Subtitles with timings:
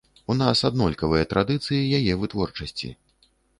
[0.33, 2.93] У нас аднолькавыя традыцыі яе вытворчасці.